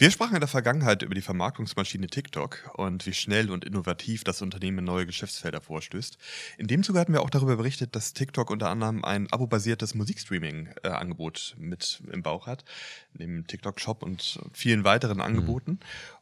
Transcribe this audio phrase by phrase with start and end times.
[0.00, 4.42] Wir sprachen in der Vergangenheit über die Vermarktungsmaschine TikTok und wie schnell und innovativ das
[4.42, 6.18] Unternehmen neue Geschäftsfelder vorstößt.
[6.56, 11.56] In dem Zuge hatten wir auch darüber berichtet, dass TikTok unter anderem ein abo-basiertes Musikstreaming-Angebot
[11.58, 12.64] mit im Bauch hat,
[13.12, 15.72] neben TikTok-Shop und vielen weiteren Angeboten.
[15.72, 15.78] Mhm.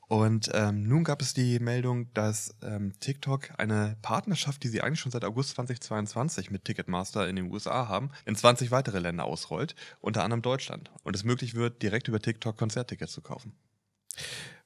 [0.08, 5.00] Und ähm, nun gab es die Meldung, dass ähm, TikTok eine Partnerschaft, die sie eigentlich
[5.00, 9.74] schon seit August 2022 mit Ticketmaster in den USA haben, in 20 weitere Länder ausrollt,
[10.00, 10.90] unter anderem Deutschland.
[11.02, 13.52] Und es möglich wird, direkt über TikTok Konzerttickets zu kaufen.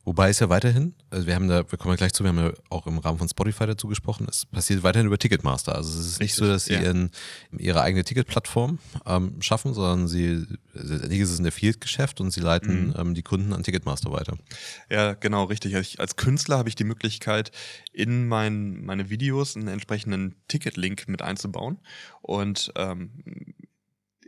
[0.03, 2.39] Wobei es ja weiterhin, also wir haben da, wir kommen ja gleich zu, wir haben
[2.39, 5.75] ja auch im Rahmen von Spotify dazu gesprochen, es passiert weiterhin über Ticketmaster.
[5.75, 6.81] Also es ist nicht Richtig, so, dass sie ja.
[6.81, 7.11] ihren,
[7.57, 12.89] ihre eigene Ticketplattform ähm, schaffen, sondern sie, letztendlich ist es ein Affiliate-Geschäft und sie leiten
[12.89, 12.95] mhm.
[12.97, 14.39] ähm, die Kunden an Ticketmaster weiter.
[14.89, 15.75] Ja, genau, richtig.
[15.75, 17.53] Ich, als Künstler habe ich die Möglichkeit,
[17.93, 21.79] in mein, meine Videos einen entsprechenden Ticket-Link mit einzubauen
[22.23, 23.11] und ähm,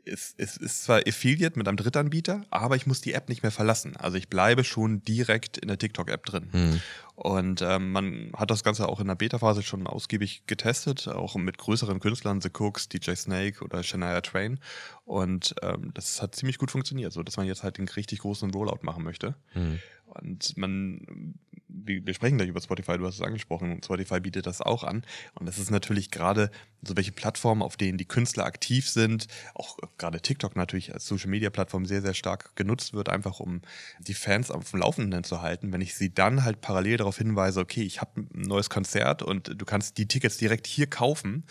[0.05, 3.53] es, es ist zwar Affiliate mit einem Drittanbieter, aber ich muss die App nicht mehr
[3.53, 3.97] verlassen.
[3.97, 6.49] Also ich bleibe schon direkt in der TikTok-App drin.
[6.53, 6.81] Mhm.
[7.15, 11.59] Und ähm, man hat das Ganze auch in der Beta-Phase schon ausgiebig getestet, auch mit
[11.59, 14.59] größeren Künstlern, The Cooks, DJ Snake oder Shania Train.
[15.05, 18.51] Und ähm, das hat ziemlich gut funktioniert, so dass man jetzt halt den richtig großen
[18.51, 19.37] Rollout machen möchte.
[19.55, 19.79] Mhm.
[20.05, 21.39] Und man,
[21.75, 25.05] wir sprechen gleich über Spotify, du hast es angesprochen, Spotify bietet das auch an.
[25.35, 26.51] Und das ist natürlich gerade
[26.83, 31.31] so welche Plattformen, auf denen die Künstler aktiv sind, auch gerade TikTok natürlich als Social
[31.31, 33.63] Media Plattform sehr, sehr stark genutzt wird, einfach um
[34.01, 35.73] die Fans auf dem Laufenden zu halten.
[35.73, 39.61] Wenn ich sie dann halt parallel darauf hinweise, okay, ich habe ein neues Konzert und
[39.61, 41.45] du kannst die Tickets direkt hier kaufen,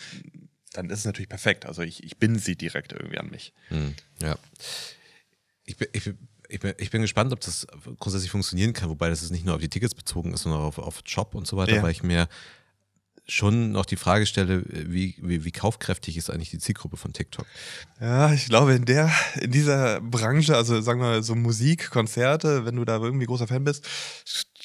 [0.72, 1.66] dann ist es natürlich perfekt.
[1.66, 3.52] Also ich, ich bin sie direkt irgendwie an mich.
[3.68, 4.36] Hm, ja.
[5.64, 6.14] Ich, ich
[6.52, 7.66] ich bin, ich bin gespannt, ob das
[7.98, 10.66] grundsätzlich funktionieren kann, wobei das ist nicht nur auf die Tickets bezogen ist, sondern auch
[10.66, 11.82] auf, auf Job und so weiter, ja.
[11.82, 12.28] weil ich mir
[13.26, 17.46] schon noch die Frage stelle, wie, wie, wie kaufkräftig ist eigentlich die Zielgruppe von TikTok?
[18.00, 22.76] Ja, ich glaube, in der, in dieser Branche, also sagen wir so Musik, Konzerte, wenn
[22.76, 23.88] du da irgendwie großer Fan bist,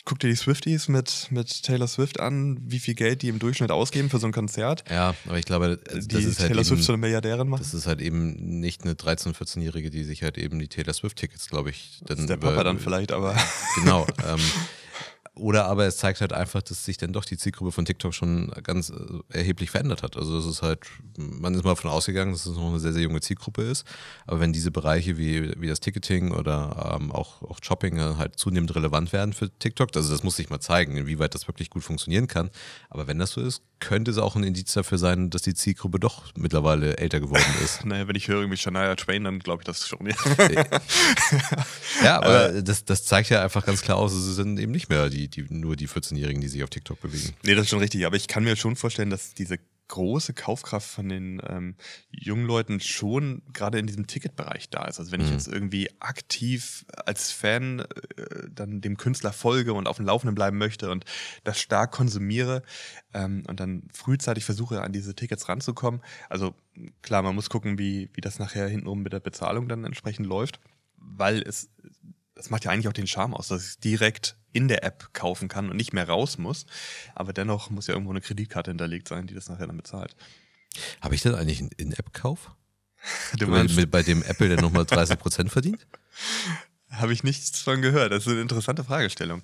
[0.07, 3.71] guck dir die Swifties mit, mit Taylor Swift an, wie viel Geld die im Durchschnitt
[3.71, 4.85] ausgeben für so ein Konzert.
[4.89, 7.61] Ja, aber ich glaube, das die ist halt Taylor Swift so eine Milliardärin macht.
[7.61, 11.49] Das ist halt eben nicht eine 13-, 14-Jährige, die sich halt eben die Taylor Swift-Tickets,
[11.49, 12.07] glaube ich, dann.
[12.07, 13.35] Das ist der Papa dann vielleicht, aber.
[13.75, 14.07] Genau.
[14.27, 14.39] Ähm,
[15.37, 18.51] Oder aber es zeigt halt einfach, dass sich dann doch die Zielgruppe von TikTok schon
[18.63, 20.17] ganz äh, erheblich verändert hat.
[20.17, 20.79] Also es ist halt,
[21.17, 23.85] man ist mal davon ausgegangen, dass es noch eine sehr, sehr junge Zielgruppe ist.
[24.25, 28.75] Aber wenn diese Bereiche wie, wie das Ticketing oder ähm, auch, auch Shopping halt zunehmend
[28.75, 32.27] relevant werden für TikTok, also das muss sich mal zeigen, inwieweit das wirklich gut funktionieren
[32.27, 32.49] kann.
[32.89, 35.99] Aber wenn das so ist, könnte es auch ein Indiz dafür sein, dass die Zielgruppe
[35.99, 37.85] doch mittlerweile älter geworden ist.
[37.85, 40.07] naja, wenn ich höre irgendwie Shania Twain, dann glaube ich das schon.
[42.03, 45.09] ja, aber das, das zeigt ja einfach ganz klar aus, es sind eben nicht mehr
[45.09, 47.33] die, die, nur die 14-Jährigen, die sich auf TikTok bewegen.
[47.43, 48.05] Nee, das ist schon richtig.
[48.05, 51.75] Aber ich kann mir schon vorstellen, dass diese große Kaufkraft von den ähm,
[52.11, 54.99] jungen Leuten schon gerade in diesem Ticketbereich da ist.
[54.99, 55.27] Also wenn mhm.
[55.27, 57.85] ich jetzt irgendwie aktiv als Fan äh,
[58.51, 61.05] dann dem Künstler folge und auf dem Laufenden bleiben möchte und
[61.43, 62.63] das stark konsumiere
[63.13, 66.01] ähm, und dann frühzeitig versuche, an diese Tickets ranzukommen.
[66.29, 66.53] Also
[67.01, 70.59] klar, man muss gucken, wie, wie das nachher hintenrum mit der Bezahlung dann entsprechend läuft,
[70.97, 71.69] weil es
[72.35, 75.13] das macht ja eigentlich auch den Charme aus, dass ich es direkt in der App
[75.13, 76.65] kaufen kann und nicht mehr raus muss.
[77.13, 80.15] Aber dennoch muss ja irgendwo eine Kreditkarte hinterlegt sein, die das nachher dann bezahlt.
[80.99, 82.51] Habe ich denn eigentlich einen In-App-Kauf?
[83.39, 85.85] bei, bei dem Apple der nochmal 30% verdient?
[86.89, 88.11] Habe ich nichts von gehört.
[88.11, 89.43] Das ist eine interessante Fragestellung.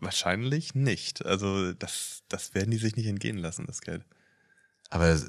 [0.00, 1.24] Wahrscheinlich nicht.
[1.26, 4.02] Also das, das werden die sich nicht entgehen lassen, das Geld.
[4.88, 5.20] Aber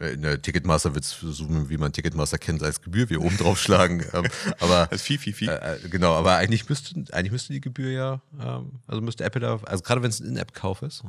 [0.00, 4.04] in der Ticketmaster wird es versuchen, wie man Ticketmaster kennt, als Gebühr wir oben draufschlagen.
[4.12, 4.26] ähm,
[4.58, 5.46] aber als Fee, Fee, Fee.
[5.46, 9.40] Äh, äh, genau, aber eigentlich müsste, eigentlich müsste die Gebühr ja, ähm, also müsste Apple
[9.40, 11.04] da, also gerade wenn es ein In-App-Kauf ist.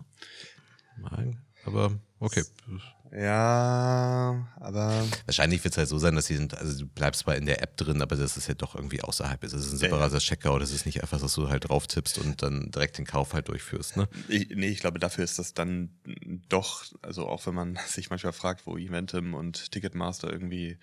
[1.66, 2.44] Aber okay.
[3.14, 5.06] Ja, aber.
[5.26, 7.62] Wahrscheinlich wird es halt so sein, dass sie sind, also du bleibst zwar in der
[7.62, 9.54] App drin, aber das ist ja doch irgendwie außerhalb ist.
[9.54, 12.42] Das ist ein separater Checkout, das ist nicht einfach, dass du halt drauf tippst und
[12.42, 14.08] dann direkt den Kauf halt durchführst, ne?
[14.30, 15.90] Ich, nee, ich glaube, dafür ist das dann
[16.48, 20.78] doch, also auch wenn man sich manchmal fragt, wo Eventim und Ticketmaster irgendwie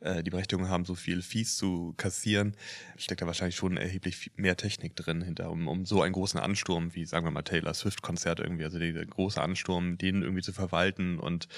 [0.00, 2.56] äh, die Berechtigung haben, so viel Fees zu kassieren,
[2.96, 6.94] steckt da wahrscheinlich schon erheblich mehr Technik drin hinter, um, um so einen großen Ansturm
[6.94, 11.18] wie, sagen wir mal, Taylor Swift-Konzert irgendwie, also der große Ansturm, den irgendwie zu verwalten
[11.18, 11.48] und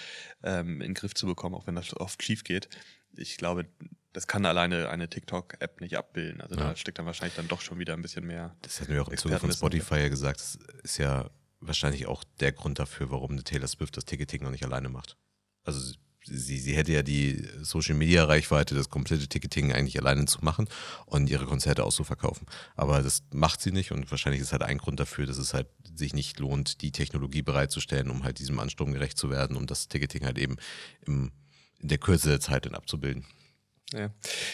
[0.43, 2.69] ähm, in den Griff zu bekommen, auch wenn das oft schief geht.
[3.17, 3.67] Ich glaube,
[4.13, 6.41] das kann alleine eine TikTok-App nicht abbilden.
[6.41, 6.69] Also ja.
[6.69, 8.57] da steckt dann wahrscheinlich dann doch schon wieder ein bisschen mehr.
[8.63, 10.41] Das hätten wir auch im Zuge von Spotify ja gesagt.
[10.41, 14.51] Das ist ja wahrscheinlich auch der Grund dafür, warum eine Taylor Swift das Ticketing noch
[14.51, 15.17] nicht alleine macht.
[15.63, 15.95] Also
[16.25, 20.69] sie, sie hätte ja die Social Media Reichweite, das komplette Ticketing eigentlich alleine zu machen
[21.07, 22.47] und ihre Konzerte auszuverkaufen.
[22.77, 25.69] Aber das macht sie nicht und wahrscheinlich ist halt ein Grund dafür, dass es halt
[25.95, 29.89] sich nicht lohnt, die Technologie bereitzustellen, um halt diesem Ansturm gerecht zu werden, um das
[29.89, 30.57] Ticketing halt eben
[31.07, 31.33] im,
[31.79, 33.25] in der Kürze der Zeit dann abzubilden.
[33.93, 34.11] Ja.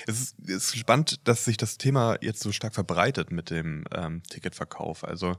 [0.07, 3.85] Es ist, es ist spannend, dass sich das Thema jetzt so stark verbreitet mit dem
[3.95, 5.05] ähm, Ticketverkauf.
[5.05, 5.37] Also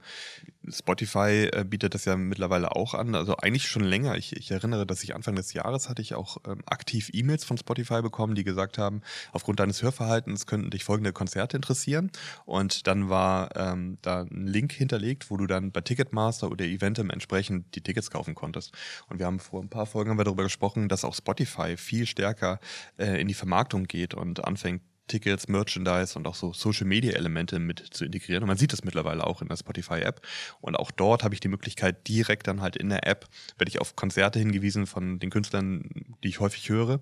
[0.69, 4.15] Spotify äh, bietet das ja mittlerweile auch an, also eigentlich schon länger.
[4.15, 7.57] Ich, ich erinnere, dass ich Anfang des Jahres hatte ich auch ähm, aktiv E-Mails von
[7.57, 9.01] Spotify bekommen, die gesagt haben,
[9.31, 12.11] aufgrund deines Hörverhaltens könnten dich folgende Konzerte interessieren.
[12.45, 17.09] Und dann war ähm, da ein Link hinterlegt, wo du dann bei Ticketmaster oder Eventim
[17.09, 18.73] entsprechend die Tickets kaufen konntest.
[19.09, 22.05] Und wir haben vor ein paar Folgen haben wir darüber gesprochen, dass auch Spotify viel
[22.05, 22.59] stärker
[22.97, 28.05] äh, in die Vermarktung geht und anfängt, Tickets, Merchandise und auch so Social-Media-Elemente mit zu
[28.05, 28.43] integrieren.
[28.43, 30.21] Und man sieht das mittlerweile auch in der Spotify-App.
[30.61, 33.79] Und auch dort habe ich die Möglichkeit, direkt dann halt in der App, werde ich
[33.79, 35.89] auf Konzerte hingewiesen von den Künstlern,
[36.23, 36.99] die ich häufig höre.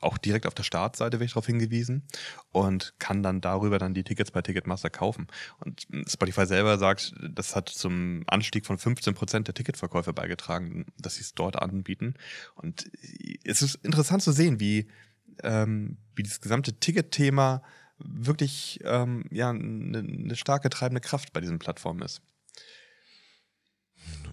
[0.00, 2.02] Auch direkt auf der Startseite werde ich darauf hingewiesen
[2.52, 5.26] und kann dann darüber dann die Tickets bei Ticketmaster kaufen.
[5.58, 11.14] Und Spotify selber sagt, das hat zum Anstieg von 15 Prozent der Ticketverkäufe beigetragen, dass
[11.14, 12.14] sie es dort anbieten.
[12.54, 12.90] Und
[13.44, 14.86] es ist interessant zu sehen, wie
[15.42, 17.62] ähm, wie das gesamte Ticket-Thema
[17.98, 22.20] wirklich ähm, ja, eine, eine starke treibende Kraft bei diesen Plattformen ist.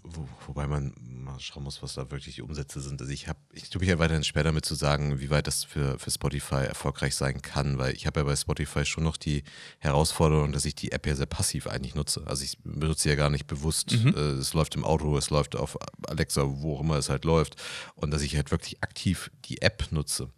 [0.04, 3.00] Wo, wobei man mal schauen muss, was da wirklich die Umsätze sind.
[3.02, 5.64] Also ich habe, ich tue mich ja weiterhin schwer damit zu sagen, wie weit das
[5.64, 9.44] für, für Spotify erfolgreich sein kann, weil ich habe ja bei Spotify schon noch die
[9.80, 12.28] Herausforderung, dass ich die App ja sehr passiv eigentlich nutze.
[12.28, 13.94] Also ich benutze sie ja gar nicht bewusst.
[13.94, 14.14] Mhm.
[14.16, 17.56] Äh, es läuft im Auto, es läuft auf Alexa, wo auch immer es halt läuft.
[17.96, 20.30] Und dass ich halt wirklich aktiv die App nutze.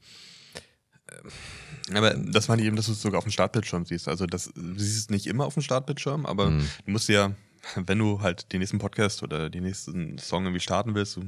[1.93, 4.07] Aber das war nicht eben, dass du es sogar auf dem Startbildschirm siehst.
[4.07, 6.67] Also das, du siehst es nicht immer auf dem Startbildschirm, aber mhm.
[6.85, 7.35] du musst ja,
[7.75, 11.19] wenn du halt den nächsten Podcast oder den nächsten Song irgendwie starten willst,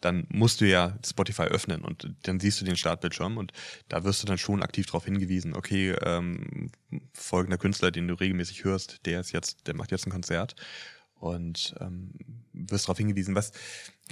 [0.00, 3.52] dann musst du ja Spotify öffnen und dann siehst du den Startbildschirm und
[3.88, 6.70] da wirst du dann schon aktiv darauf hingewiesen, okay, ähm,
[7.14, 10.56] folgender Künstler, den du regelmäßig hörst, der ist jetzt, der macht jetzt ein Konzert
[11.14, 12.12] und ähm,
[12.52, 13.52] wirst darauf hingewiesen, was,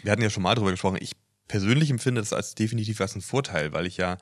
[0.03, 1.13] wir hatten ja schon mal drüber gesprochen, ich
[1.49, 4.19] persönlich empfinde das als definitiv als ein Vorteil, weil ich ja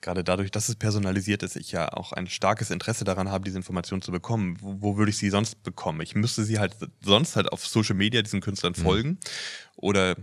[0.00, 3.56] gerade dadurch, dass es personalisiert ist, ich ja auch ein starkes Interesse daran habe, diese
[3.56, 4.56] Informationen zu bekommen.
[4.60, 6.00] Wo, wo würde ich sie sonst bekommen?
[6.00, 8.82] Ich müsste sie halt sonst halt auf Social Media diesen Künstlern mhm.
[8.82, 9.18] folgen
[9.76, 10.16] oder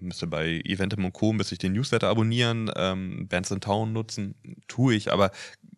[0.00, 1.32] müsste bei Eventim und Co.
[1.32, 4.34] müsste ich den Newsletter abonnieren, ähm, Bands in Town nutzen,
[4.68, 5.32] tue ich, aber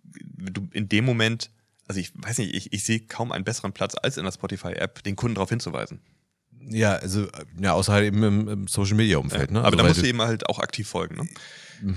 [0.04, 1.50] du in dem Moment,
[1.88, 5.02] also ich weiß nicht, ich, ich sehe kaum einen besseren Platz als in der Spotify-App,
[5.02, 6.00] den Kunden darauf hinzuweisen.
[6.68, 7.26] Ja, also
[7.58, 9.58] ja, außer halt eben im, im Social Media Umfeld, ja, ne?
[9.60, 11.94] Aber also, da musst du eben halt auch aktiv folgen, ne?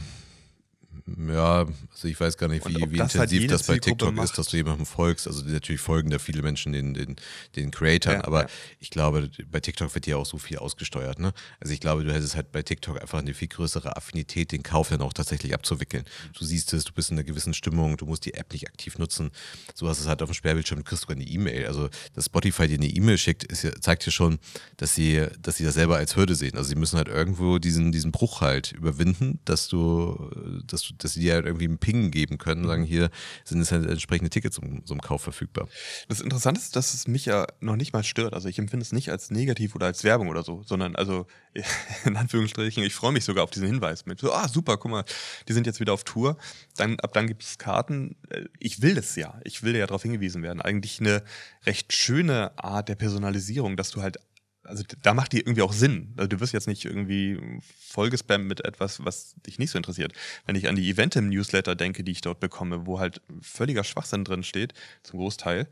[1.06, 4.16] Ja, also ich weiß gar nicht, wie, wie das halt intensiv halt das bei TikTok
[4.16, 4.26] macht.
[4.26, 5.28] ist, dass du jemandem folgst.
[5.28, 7.18] Also natürlich folgen da viele Menschen den, den,
[7.58, 8.50] den Creatoren, ja, aber ja.
[8.80, 11.20] ich glaube, bei TikTok wird ja auch so viel ausgesteuert.
[11.20, 11.34] Ne?
[11.60, 14.90] Also ich glaube, du hättest halt bei TikTok einfach eine viel größere Affinität, den Kauf
[14.90, 16.06] dann auch tatsächlich abzuwickeln.
[16.38, 18.98] Du siehst es, du bist in einer gewissen Stimmung, du musst die App nicht aktiv
[18.98, 19.32] nutzen.
[19.74, 21.68] So hast es halt auf dem Sperrbildschirm, du kriegst sogar eine E-Mail.
[21.68, 24.40] Also dass Spotify dir eine E-Mail schickt, ist ja, zeigt dir schon,
[24.78, 26.56] dass sie, dass sie das selber als Hürde sehen.
[26.58, 30.32] Also sie müssen halt irgendwo diesen, diesen Bruch halt überwinden, dass du,
[30.66, 32.88] dass du dass sie dir halt irgendwie einen Ping geben können, sagen, mhm.
[32.88, 33.10] hier
[33.44, 35.68] sind es halt entsprechende Tickets zum, zum Kauf verfügbar.
[36.08, 38.34] Das Interessante ist, dass es mich ja noch nicht mal stört.
[38.34, 41.26] Also ich empfinde es nicht als negativ oder als Werbung oder so, sondern also
[42.06, 45.06] in Anführungsstrichen, ich freue mich sogar auf diesen Hinweis mit so, ah super, guck mal,
[45.48, 46.38] die sind jetzt wieder auf Tour.
[46.78, 48.16] Dann, ab dann gibt es Karten.
[48.60, 49.40] Ich will das ja.
[49.44, 50.62] Ich will ja darauf hingewiesen werden.
[50.62, 51.24] Eigentlich eine
[51.66, 54.18] recht schöne Art der Personalisierung, dass du halt
[54.64, 56.14] also da macht die irgendwie auch Sinn.
[56.18, 57.40] Also du wirst jetzt nicht irgendwie
[57.80, 60.14] vollgespammt mit etwas, was dich nicht so interessiert.
[60.46, 64.44] Wenn ich an die Eventim-Newsletter denke, die ich dort bekomme, wo halt völliger Schwachsinn drin
[64.44, 64.74] steht,
[65.04, 65.68] zum Großteil,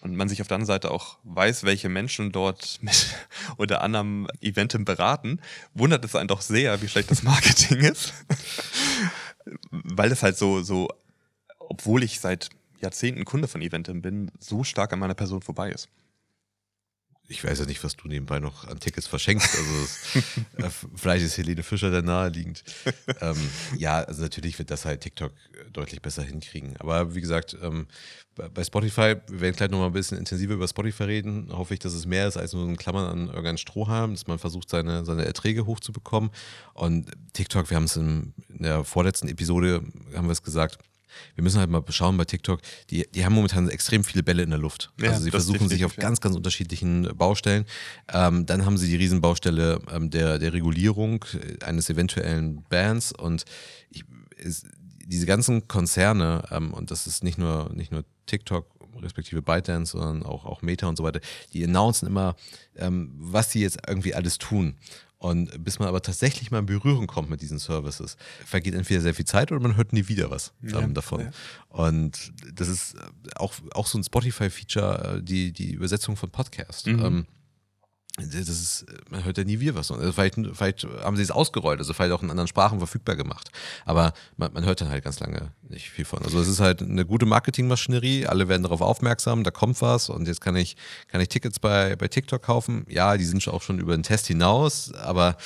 [0.00, 3.14] und man sich auf der anderen Seite auch weiß, welche Menschen dort mit
[3.56, 5.40] unter anderem Eventim beraten,
[5.74, 8.12] wundert es einen doch sehr, wie schlecht das Marketing ist.
[9.70, 10.88] Weil es halt so, so,
[11.58, 12.48] obwohl ich seit
[12.80, 15.88] Jahrzehnten Kunde von Eventim bin, so stark an meiner Person vorbei ist
[17.32, 19.56] ich weiß ja nicht, was du nebenbei noch an Tickets verschenkst.
[19.56, 20.16] Also es,
[20.64, 22.62] äh, vielleicht ist Helene Fischer da naheliegend.
[23.20, 23.36] ähm,
[23.78, 25.32] ja, also natürlich wird das halt TikTok
[25.72, 26.76] deutlich besser hinkriegen.
[26.78, 27.86] Aber wie gesagt, ähm,
[28.34, 31.92] bei Spotify, wir werden gleich nochmal ein bisschen intensiver über Spotify reden, hoffe ich, dass
[31.92, 35.24] es mehr ist als nur ein Klammern an irgendeinen Strohhalm, dass man versucht, seine, seine
[35.24, 36.30] Erträge hochzubekommen.
[36.74, 39.82] Und TikTok, wir haben es in der vorletzten Episode,
[40.14, 40.78] haben wir es gesagt,
[41.34, 44.50] wir müssen halt mal schauen bei TikTok, die, die haben momentan extrem viele Bälle in
[44.50, 44.92] der Luft.
[45.00, 47.64] Ja, also sie versuchen sich auf ganz, ganz unterschiedlichen Baustellen.
[48.12, 51.24] Ähm, dann haben sie die Riesenbaustelle ähm, der, der Regulierung
[51.64, 53.44] eines eventuellen Bands und
[53.90, 54.04] ich,
[54.36, 54.66] ist,
[55.04, 58.66] diese ganzen Konzerne, ähm, und das ist nicht nur, nicht nur TikTok,
[59.00, 61.20] respektive ByteDance, sondern auch, auch Meta und so weiter,
[61.52, 62.36] die announcen immer,
[62.76, 64.76] ähm, was sie jetzt irgendwie alles tun.
[65.22, 69.14] Und bis man aber tatsächlich mal in Berührung kommt mit diesen Services, vergeht entweder sehr
[69.14, 71.20] viel Zeit oder man hört nie wieder was ja, ähm, davon.
[71.20, 71.30] Ja.
[71.68, 72.96] Und das ist
[73.36, 76.88] auch, auch so ein Spotify-Feature, äh, die, die Übersetzung von Podcast.
[76.88, 77.04] Mhm.
[77.04, 77.26] Ähm,
[78.18, 79.90] das ist, man hört ja nie wir was.
[79.90, 83.50] Also vielleicht, vielleicht haben sie es ausgerollt, also vielleicht auch in anderen Sprachen verfügbar gemacht.
[83.86, 86.22] Aber man, man, hört dann halt ganz lange nicht viel von.
[86.22, 90.28] Also es ist halt eine gute Marketingmaschinerie, alle werden darauf aufmerksam, da kommt was und
[90.28, 90.76] jetzt kann ich,
[91.08, 92.84] kann ich Tickets bei, bei TikTok kaufen.
[92.88, 95.36] Ja, die sind auch schon über den Test hinaus, aber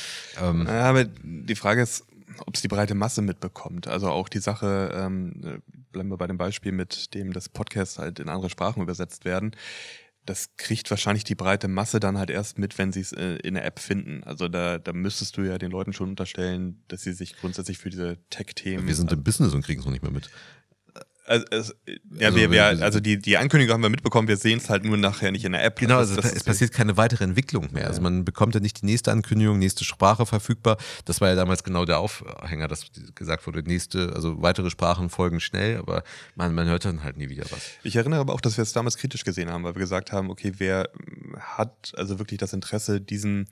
[0.40, 2.04] ähm ja, aber die Frage ist,
[2.46, 3.86] ob es die breite Masse mitbekommt.
[3.86, 8.18] Also auch die Sache, ähm, bleiben wir bei dem Beispiel mit dem, dass Podcasts halt
[8.18, 9.52] in andere Sprachen übersetzt werden
[10.26, 13.54] das kriegt wahrscheinlich die breite Masse dann halt erst mit, wenn sie es äh, in
[13.54, 14.22] der App finden.
[14.24, 17.90] Also da, da müsstest du ja den Leuten schon unterstellen, dass sie sich grundsätzlich für
[17.90, 18.86] diese Tech-Themen.
[18.86, 20.30] Wir sind im Business und kriegen es noch nicht mehr mit.
[21.26, 21.72] Also, also,
[22.18, 24.84] ja, also, wir, wir, also die, die Ankündigung haben wir mitbekommen, wir sehen es halt
[24.84, 25.78] nur nachher nicht in der App.
[25.78, 27.84] Genau, also es passiert keine weitere Entwicklung mehr.
[27.84, 27.88] Also ja.
[27.88, 30.76] Also man bekommt ja nicht die nächste Ankündigung, nächste Sprache verfügbar.
[31.04, 35.40] Das war ja damals genau der Aufhänger, dass gesagt wurde, nächste, also weitere Sprachen folgen
[35.40, 36.04] schnell, aber
[36.34, 37.70] man, man hört dann halt nie wieder was.
[37.82, 40.30] Ich erinnere aber auch, dass wir es damals kritisch gesehen haben, weil wir gesagt haben,
[40.30, 40.88] okay, wer
[41.40, 43.48] hat also wirklich das Interesse, diesen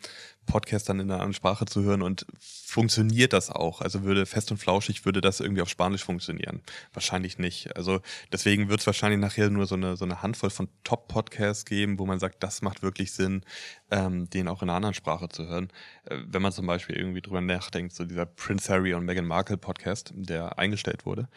[0.47, 3.81] Podcast dann in einer anderen Sprache zu hören und funktioniert das auch?
[3.81, 6.61] Also würde fest und flauschig, würde das irgendwie auf Spanisch funktionieren?
[6.93, 7.64] Wahrscheinlich nicht.
[7.75, 8.01] Also
[8.33, 12.07] deswegen wird es wahrscheinlich nachher nur so eine, so eine Handvoll von Top-Podcasts geben, wo
[12.07, 13.43] man sagt, das macht wirklich Sinn,
[13.91, 15.69] ähm, den auch in einer anderen Sprache zu hören.
[16.05, 19.57] Äh, wenn man zum Beispiel irgendwie drüber nachdenkt, so dieser Prince Harry und Meghan Markle
[19.57, 21.29] Podcast, der eingestellt wurde,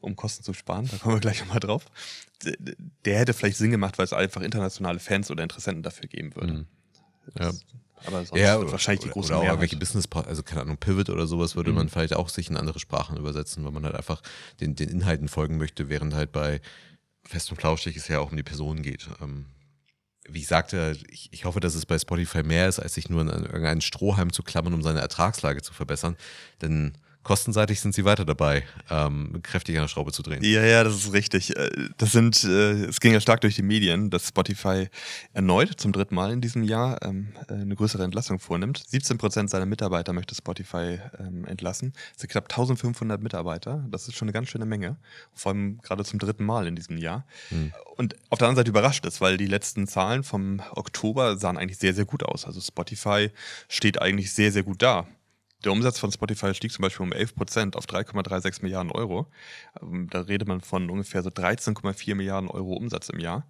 [0.00, 1.86] um Kosten zu sparen, da kommen wir gleich nochmal drauf,
[3.04, 6.52] der hätte vielleicht Sinn gemacht, weil es einfach internationale Fans oder Interessenten dafür geben würde.
[6.52, 6.66] Mhm.
[7.38, 7.52] Ja.
[8.06, 10.76] Aber sonst ja, oder, wahrscheinlich die großen oder, oder auch welche Business, also keine Ahnung,
[10.76, 11.76] Pivot oder sowas würde mhm.
[11.76, 14.22] man vielleicht auch sich in andere Sprachen übersetzen, weil man halt einfach
[14.60, 16.60] den, den Inhalten folgen möchte, während halt bei
[17.24, 19.08] Fest und Flauschig es ja auch um die Personen geht.
[19.20, 19.46] Ähm,
[20.28, 23.22] wie ich sagte, ich, ich, hoffe, dass es bei Spotify mehr ist, als sich nur
[23.22, 26.16] an irgendeinen Strohhalm zu klammern, um seine Ertragslage zu verbessern.
[26.60, 30.42] Denn kostenseitig sind sie weiter dabei, ähm, kräftig an der Schraube zu drehen.
[30.42, 31.56] Ja, ja, das ist richtig.
[31.56, 34.88] Äh, das sind, äh, es ging ja stark durch die Medien, dass Spotify
[35.32, 38.82] erneut zum dritten Mal in diesem Jahr ähm, äh, eine größere Entlassung vornimmt.
[38.86, 41.92] 17 Prozent seiner Mitarbeiter möchte Spotify ähm, entlassen.
[42.12, 43.84] Das sind knapp 1500 Mitarbeiter.
[43.90, 44.96] Das ist schon eine ganz schöne Menge.
[45.32, 47.26] Vor allem gerade zum dritten Mal in diesem Jahr.
[47.48, 47.72] Hm.
[47.96, 51.78] Und auf der anderen Seite überrascht es, weil die letzten Zahlen vom Oktober sahen eigentlich
[51.78, 52.46] sehr, sehr gut aus.
[52.46, 53.30] Also Spotify
[53.68, 55.06] steht eigentlich sehr, sehr gut da.
[55.64, 59.30] Der Umsatz von Spotify stieg zum Beispiel um 11 Prozent auf 3,36 Milliarden Euro.
[59.80, 63.46] Ähm, da redet man von ungefähr so 13,4 Milliarden Euro Umsatz im Jahr.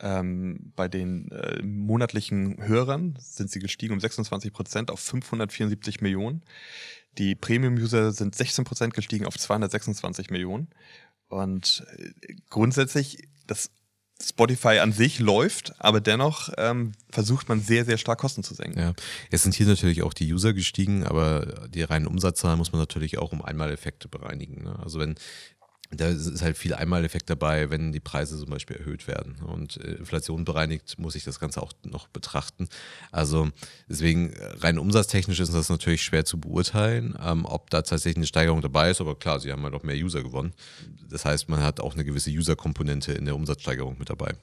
[0.00, 6.42] Ähm, bei den äh, monatlichen Hörern sind sie gestiegen um 26 Prozent auf 574 Millionen.
[7.18, 10.68] Die Premium-User sind 16 Prozent gestiegen auf 226 Millionen.
[11.28, 13.70] Und äh, grundsätzlich, das
[14.28, 18.78] Spotify an sich läuft, aber dennoch ähm, versucht man sehr, sehr stark Kosten zu senken.
[18.78, 18.94] Ja,
[19.30, 23.18] jetzt sind hier natürlich auch die User gestiegen, aber die reinen Umsatzzahlen muss man natürlich
[23.18, 24.64] auch um Einmaleffekte bereinigen.
[24.64, 24.78] Ne?
[24.82, 25.14] Also wenn
[25.96, 29.36] da ist halt viel Einmaleffekt dabei, wenn die Preise zum Beispiel erhöht werden.
[29.46, 32.68] Und äh, Inflation bereinigt muss ich das Ganze auch noch betrachten.
[33.12, 33.50] Also
[33.88, 38.26] deswegen äh, rein umsatztechnisch ist das natürlich schwer zu beurteilen, ähm, ob da tatsächlich eine
[38.26, 39.00] Steigerung dabei ist.
[39.00, 40.52] Aber klar, sie haben halt auch mehr User gewonnen.
[41.08, 44.34] Das heißt, man hat auch eine gewisse User-Komponente in der Umsatzsteigerung mit dabei.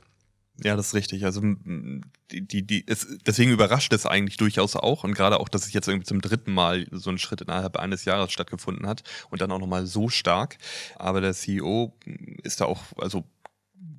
[0.57, 1.25] Ja, das ist richtig.
[1.25, 5.65] Also die, die, die ist, deswegen überrascht es eigentlich durchaus auch und gerade auch, dass
[5.65, 9.41] es jetzt irgendwie zum dritten Mal so ein Schritt innerhalb eines Jahres stattgefunden hat und
[9.41, 10.57] dann auch nochmal so stark.
[10.97, 11.97] Aber der CEO
[12.43, 13.23] ist da auch, also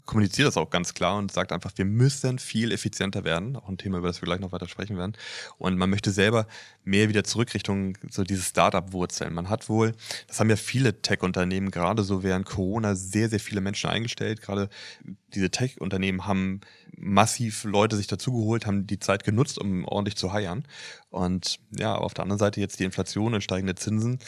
[0.05, 3.57] kommuniziert das auch ganz klar und sagt einfach, wir müssen viel effizienter werden.
[3.57, 5.13] Auch ein Thema, über das wir gleich noch weiter sprechen werden.
[5.59, 6.47] Und man möchte selber
[6.85, 9.33] mehr wieder zurück Richtung so diese Startup-Wurzeln.
[9.33, 9.93] Man hat wohl,
[10.27, 14.43] das haben ja viele Tech-Unternehmen gerade so während Corona sehr, sehr viele Menschen eingestellt.
[14.43, 14.69] Gerade
[15.35, 16.61] diese Tech-Unternehmen haben
[16.97, 20.65] massiv Leute sich dazugeholt, haben die Zeit genutzt, um ordentlich zu heiern.
[21.11, 24.19] Und ja, auf der anderen Seite jetzt die Inflation und steigende Zinsen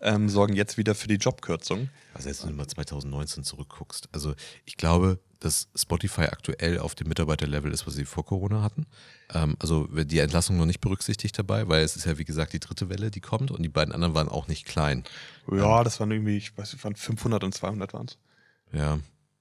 [0.00, 1.88] ähm, sorgen jetzt wieder für die Jobkürzung.
[2.12, 4.08] Also jetzt, wenn du mal 2019 zurückguckst.
[4.12, 8.86] Also ich glaube, dass Spotify aktuell auf dem Mitarbeiterlevel ist, was sie vor Corona hatten.
[9.32, 12.60] Ähm, also die Entlassung noch nicht berücksichtigt dabei, weil es ist ja wie gesagt die
[12.60, 15.04] dritte Welle, die kommt und die beiden anderen waren auch nicht klein.
[15.50, 18.18] Ja, ähm, das waren irgendwie, ich weiß nicht, waren 500 und 200 waren es.
[18.72, 18.98] Ja,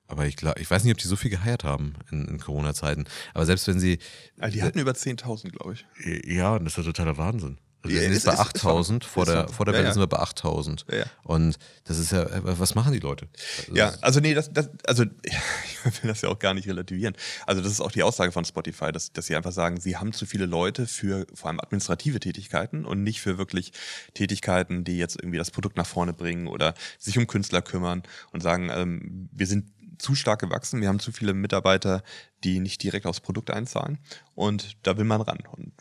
[0.07, 3.05] aber ich, glaub, ich weiß nicht, ob die so viel geheiert haben in, in Corona-Zeiten.
[3.33, 4.00] Aber selbst wenn sie.
[4.39, 5.86] Also die hatten über 10.000, glaube ich.
[6.25, 7.57] Ja, und das ist ja totaler Wahnsinn.
[7.83, 10.19] Also wir sind jetzt bei 8000, vor der, vor der Welle ja, sind wir bei
[10.19, 10.85] 8000.
[10.89, 13.27] Ja, Und das ist ja, was machen die Leute?
[13.59, 17.15] Also ja, also nee, das, das, also ich will das ja auch gar nicht relativieren.
[17.45, 20.13] Also das ist auch die Aussage von Spotify, dass, dass sie einfach sagen, sie haben
[20.13, 23.73] zu viele Leute für vor allem administrative Tätigkeiten und nicht für wirklich
[24.13, 28.41] Tätigkeiten, die jetzt irgendwie das Produkt nach vorne bringen oder sich um Künstler kümmern und
[28.41, 32.03] sagen, ähm, wir sind zu stark gewachsen, wir haben zu viele Mitarbeiter,
[32.43, 33.99] die nicht direkt aufs Produkt einzahlen
[34.35, 35.39] und da will man ran.
[35.51, 35.73] Und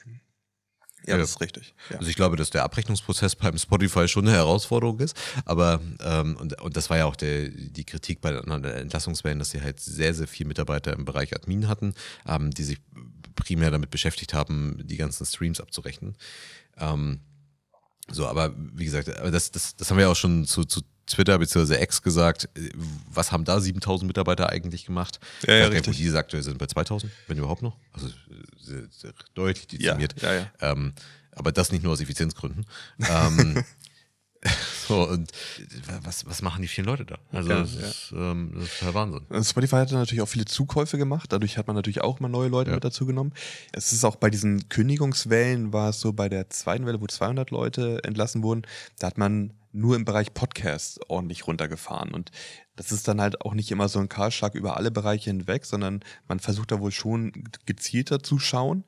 [1.07, 1.75] ja, das ist richtig.
[1.91, 1.99] Ja.
[1.99, 5.17] Also ich glaube, dass der Abrechnungsprozess beim Spotify schon eine Herausforderung ist.
[5.45, 9.51] Aber ähm, und, und das war ja auch der, die Kritik bei den Entlassungswellen, dass
[9.51, 11.95] sie halt sehr, sehr viele Mitarbeiter im Bereich Admin hatten,
[12.27, 12.79] ähm, die sich
[13.35, 16.17] primär damit beschäftigt haben, die ganzen Streams abzurechnen.
[16.79, 17.21] Ähm,
[18.11, 21.83] so, aber wie gesagt, das, das, das haben wir auch schon zu, zu Twitter bzw.
[21.83, 22.49] X gesagt.
[23.11, 25.21] Was haben da 7000 Mitarbeiter eigentlich gemacht?
[25.47, 25.97] Ja, ja, richtig.
[25.97, 27.77] Die sagt, wir sind bei 2000, wenn überhaupt noch.
[27.93, 28.09] Also
[28.61, 30.21] sehr deutlich dezimiert.
[30.23, 30.73] Ja, ja, ja.
[30.73, 30.93] Ähm,
[31.33, 32.67] aber das nicht nur aus Effizienzgründen.
[33.11, 33.65] ähm,
[34.89, 35.31] so, und
[36.03, 37.19] was, was machen die vielen Leute da?
[37.31, 37.81] Also, Ja, das, ja.
[37.87, 39.21] Ist, ähm, das ist total Wahnsinn.
[39.29, 41.33] Und Spotify hat dann natürlich auch viele Zukäufe gemacht.
[41.33, 42.75] Dadurch hat man natürlich auch mal neue Leute Ja.
[42.77, 43.33] mit dazu genommen.
[43.73, 47.51] Es ist auch bei diesen Kündigungswellen, war es so bei der zweiten Welle, wo 200
[47.51, 48.63] Leute entlassen wurden,
[48.99, 52.13] da hat man nur im Bereich Podcast ordentlich runtergefahren.
[52.13, 52.31] Und
[52.77, 56.01] das ist dann halt auch nicht immer so ein Kahlschlag über alle Bereiche hinweg, sondern
[56.29, 57.33] man versucht da wohl schon
[57.67, 58.85] gezielter zu schauen.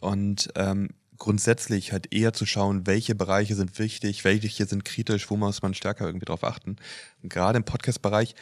[0.00, 5.36] Und ähm, grundsätzlich halt eher zu schauen, welche Bereiche sind wichtig, welche sind kritisch, wo
[5.36, 6.76] muss man stärker irgendwie drauf achten.
[7.22, 8.34] Und gerade im Podcast-Bereich,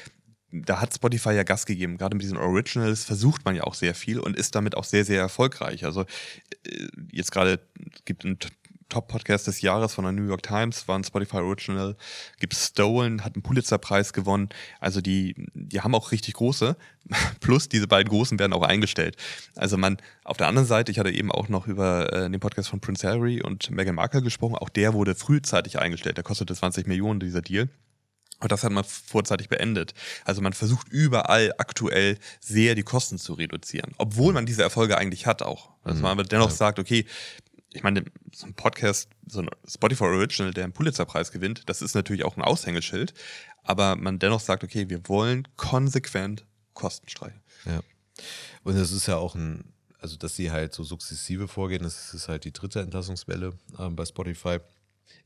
[0.51, 1.99] da hat Spotify ja Gas gegeben.
[1.99, 5.05] Gerade mit diesen Originals versucht man ja auch sehr viel und ist damit auch sehr,
[5.05, 5.85] sehr erfolgreich.
[5.85, 6.07] Also
[6.65, 7.61] äh, jetzt gerade
[8.07, 8.49] gibt einen T-
[8.91, 11.97] Top-Podcast des Jahres von der New York Times, war ein Spotify Original,
[12.39, 14.51] gibt Stolen, hat einen Pulitzer-Preis gewonnen.
[14.81, 16.77] Also die, die haben auch richtig große.
[17.41, 19.17] Plus diese beiden großen werden auch eingestellt.
[19.57, 22.69] Also man, auf der anderen Seite, ich hatte eben auch noch über äh, den Podcast
[22.69, 26.19] von Prince Harry und Meghan Markle gesprochen, auch der wurde frühzeitig eingestellt.
[26.19, 27.69] Der kostete 20 Millionen, dieser Deal.
[28.43, 29.93] Und das hat man vorzeitig beendet.
[30.25, 35.27] Also man versucht überall aktuell sehr die Kosten zu reduzieren, obwohl man diese Erfolge eigentlich
[35.27, 35.69] hat auch.
[35.85, 36.03] Also Mhm.
[36.05, 36.57] man aber dennoch Ja.
[36.57, 37.05] sagt, okay,
[37.73, 41.95] ich meine, so ein Podcast, so ein Spotify Original, der einen Pulitzerpreis gewinnt, das ist
[41.95, 43.15] natürlich auch ein Aushängeschild,
[43.63, 47.41] aber man dennoch sagt, okay, wir wollen konsequent Kosten streichen.
[47.65, 47.81] Ja.
[48.65, 49.65] Und es ist ja auch ein,
[49.99, 54.05] also dass sie halt so sukzessive vorgehen, das ist halt die dritte Entlassungswelle ähm, bei
[54.05, 54.59] Spotify.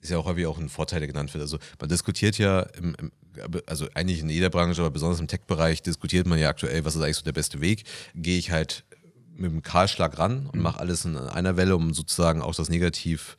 [0.00, 1.42] Ist ja auch häufig auch ein Vorteil, der genannt wird.
[1.42, 3.12] Also man diskutiert ja, im, im,
[3.66, 7.02] also eigentlich in jeder Branche, aber besonders im Tech-Bereich diskutiert man ja aktuell, was ist
[7.02, 7.84] eigentlich so der beste Weg.
[8.14, 8.84] Gehe ich halt
[9.36, 13.36] mit dem Kahlschlag ran und mache alles in einer Welle, um sozusagen auch das Negativ,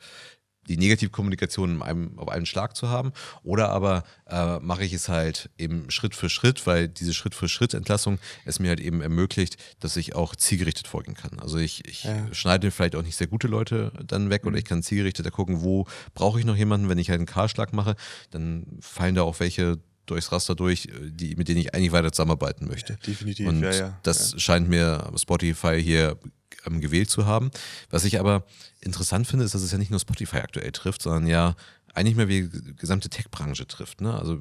[0.68, 3.12] die Negativkommunikation in einem, auf einen Schlag zu haben.
[3.44, 7.48] Oder aber äh, mache ich es halt eben Schritt für Schritt, weil diese Schritt für
[7.48, 11.38] Schritt Entlassung es mir halt eben ermöglicht, dass ich auch zielgerichtet vorgehen kann.
[11.38, 12.34] Also ich, ich Ja.
[12.34, 15.86] schneide vielleicht auch nicht sehr gute Leute dann weg oder ich kann zielgerichteter gucken, wo
[16.14, 17.94] brauche ich noch jemanden, wenn ich halt einen Kahlschlag mache,
[18.30, 22.66] dann fallen da auch welche durchs Raster durch, die, mit denen ich eigentlich weiter zusammenarbeiten
[22.66, 22.96] möchte.
[23.06, 23.98] definitiv, Und ja, ja.
[24.02, 26.18] das scheint mir Spotify hier
[26.66, 27.50] ähm, gewählt zu haben.
[27.90, 28.44] Was ich aber
[28.80, 31.54] interessant finde, ist, dass es ja nicht nur Spotify aktuell trifft, sondern ja
[31.94, 34.00] eigentlich mehr wie die gesamte Tech-Branche trifft.
[34.00, 34.14] Ne?
[34.14, 34.40] Also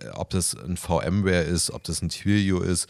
[0.00, 2.88] äh, ob das ein VMware ist, ob das ein Twilio ist,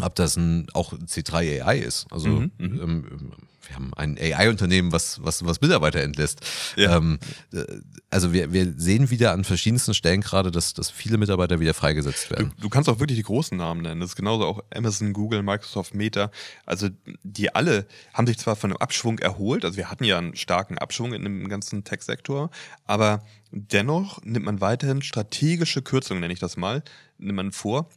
[0.00, 2.06] ob das ein auch C3 AI ist.
[2.10, 3.32] Also Mhm, ähm,
[3.66, 6.40] wir haben ein AI-Unternehmen, was, was, was Mitarbeiter entlässt.
[6.76, 6.96] Ja.
[6.96, 7.18] Ähm,
[7.52, 7.64] äh,
[8.10, 12.30] also wir, wir sehen wieder an verschiedensten Stellen gerade, dass, dass viele Mitarbeiter wieder freigesetzt
[12.30, 12.52] Du, werden.
[12.60, 14.00] du kannst auch wirklich die großen Namen nennen.
[14.00, 16.30] Das ist genauso auch Amazon, Google, Microsoft, Meta.
[16.66, 16.88] Also
[17.22, 20.78] die alle haben sich zwar von einem Abschwung erholt, also wir hatten ja einen starken
[20.78, 22.50] Abschwung in dem ganzen Tech-Sektor,
[22.86, 26.82] aber dennoch nimmt man weiterhin strategische Kürzungen, nenne ich das mal,
[27.18, 27.88] nimmt man vor.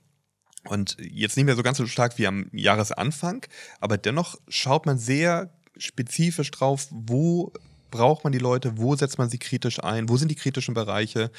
[0.69, 3.45] Und jetzt nicht mehr so ganz so stark wie am Jahresanfang,
[3.79, 7.51] aber dennoch schaut man sehr spezifisch drauf, wo
[7.93, 11.29] braucht man die Leute, wo setzt man sie kritisch ein, wo sind die kritischen Bereiche.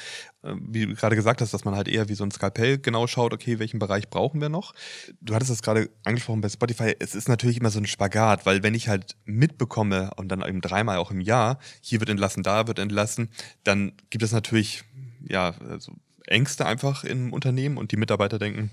[0.41, 3.07] Äh, Wie du gerade gesagt hast, dass man halt eher wie so ein Skalpell genau
[3.07, 4.73] schaut, okay, welchen Bereich brauchen wir noch.
[5.19, 8.63] Du hattest das gerade angesprochen bei Spotify, es ist natürlich immer so ein Spagat, weil
[8.63, 12.67] wenn ich halt mitbekomme und dann eben dreimal auch im Jahr, hier wird entlassen, da
[12.67, 13.29] wird entlassen,
[13.65, 14.85] dann gibt es natürlich,
[15.27, 15.91] ja, also
[16.25, 18.71] Ängste einfach im Unternehmen und die Mitarbeiter denken,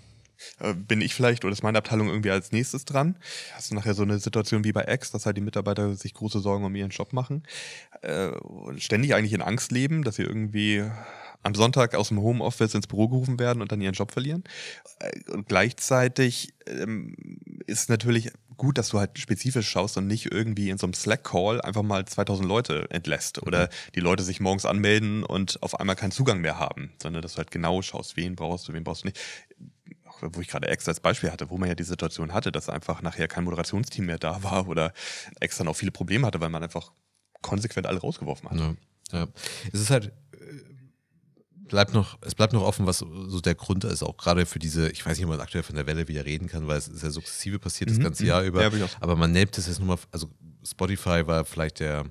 [0.61, 3.17] äh, bin ich vielleicht oder ist meine Abteilung irgendwie als nächstes dran?
[3.55, 6.41] Hast du nachher so eine Situation wie bei X, dass halt die Mitarbeiter sich große
[6.41, 7.43] Sorgen um ihren Job machen,
[8.03, 10.85] äh, und ständig eigentlich in Angst leben, dass sie irgendwie
[11.43, 14.45] am Sonntag aus dem Homeoffice ins Büro gerufen werden und dann ihren Job verlieren.
[15.01, 17.17] Äh, Und gleichzeitig ähm,
[17.67, 21.61] ist natürlich gut, dass du halt spezifisch schaust und nicht irgendwie in so einem Slack-Call
[21.61, 26.13] einfach mal 2000 Leute entlässt oder die Leute sich morgens anmelden und auf einmal keinen
[26.13, 29.09] Zugang mehr haben, sondern dass du halt genau schaust, wen brauchst du, wen brauchst du
[29.09, 29.19] nicht
[30.23, 33.03] wo ich gerade Ex als Beispiel hatte, wo man ja die Situation hatte, dass einfach
[33.03, 34.93] nachher kein Moderationsteam mehr da war oder
[35.41, 36.93] Ex dann auch viele Probleme hatte, weil man einfach
[37.43, 38.59] konsequent alle rausgeworfen hat.
[38.59, 38.75] Ja,
[39.13, 39.27] ja.
[39.73, 40.39] Es ist halt, äh,
[41.69, 44.91] bleibt noch, es bleibt noch offen, was so der Grund ist, auch gerade für diese,
[44.91, 47.03] ich weiß nicht, ob man aktuell von der Welle wieder reden kann, weil es ist
[47.03, 48.29] ja sukzessive passiert das Mhm, ganze mhm.
[48.29, 48.63] Jahr über.
[48.63, 50.31] Ja, aber man nimmt es jetzt nur mal, also
[50.65, 52.05] Spotify war vielleicht der,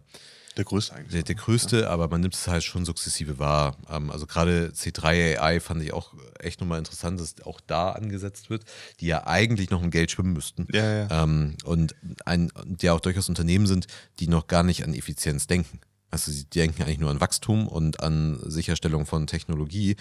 [0.57, 1.11] Der größte eigentlich.
[1.11, 3.77] der, der größte, aber man nimmt es halt schon sukzessive wahr.
[3.89, 8.49] Ähm, also gerade C3 AI fand ich auch echt nochmal interessant, dass auch da angesetzt
[8.49, 8.65] wird,
[8.99, 10.67] die ja eigentlich noch im Geld schwimmen müssten.
[10.71, 11.23] Ja, ja.
[11.23, 13.87] Ähm, und ein, ja auch durchaus Unternehmen sind,
[14.19, 15.79] die noch gar nicht an Effizienz denken.
[16.09, 19.95] Also sie denken eigentlich nur an Wachstum und an Sicherstellung von Technologie.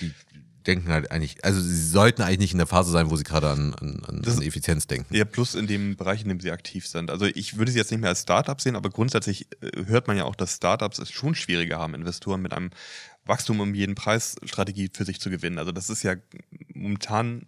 [0.00, 0.14] Die,
[0.66, 3.48] denken halt eigentlich, also sie sollten eigentlich nicht in der Phase sein, wo sie gerade
[3.48, 5.14] an, an, an, Das- an Effizienz denken.
[5.14, 7.10] Ja, plus in dem Bereich, in dem sie aktiv sind.
[7.10, 10.16] Also ich würde sie jetzt nicht mehr als Startup sehen, aber grundsätzlich äh, hört man
[10.16, 12.70] ja auch, dass Startups es schon schwieriger haben, Investoren mit einem
[13.24, 15.58] Wachstum um jeden Preis Strategie für sich zu gewinnen.
[15.58, 16.14] Also das ist ja
[16.74, 17.46] momentan,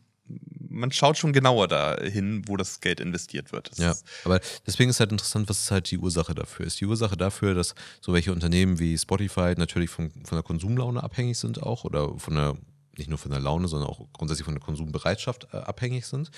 [0.68, 3.70] man schaut schon genauer dahin, wo das Geld investiert wird.
[3.73, 3.94] Das Ja,
[4.25, 6.81] aber deswegen ist halt interessant, was ist halt die Ursache dafür ist.
[6.81, 11.38] Die Ursache dafür, dass so welche Unternehmen wie Spotify natürlich von, von der Konsumlaune abhängig
[11.38, 12.57] sind auch oder von der
[12.96, 16.31] nicht nur von der Laune, sondern auch grundsätzlich von der Konsumbereitschaft äh, abhängig sind.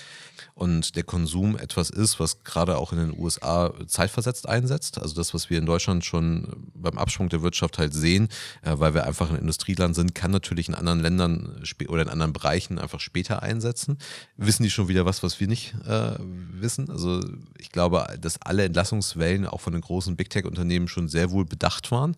[0.53, 5.01] Und der Konsum etwas ist, was gerade auch in den USA zeitversetzt einsetzt.
[5.01, 8.29] Also das, was wir in Deutschland schon beim Abschwung der Wirtschaft halt sehen,
[8.61, 12.33] äh, weil wir einfach ein Industrieland sind, kann natürlich in anderen Ländern oder in anderen
[12.33, 13.97] Bereichen einfach später einsetzen.
[14.37, 16.89] Wissen die schon wieder was, was wir nicht äh, wissen?
[16.89, 17.21] Also
[17.57, 21.91] ich glaube, dass alle Entlassungswellen auch von den großen Big Tech-Unternehmen schon sehr wohl bedacht
[21.91, 22.15] waren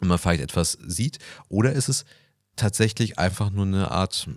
[0.00, 1.18] und man vielleicht etwas sieht.
[1.48, 2.04] Oder ist es
[2.56, 4.28] tatsächlich einfach nur eine Art